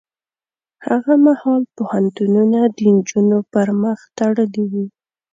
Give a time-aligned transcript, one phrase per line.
[0.87, 4.85] هغه مهال پوهنتونونه د نجونو پر مخ تړلي وو.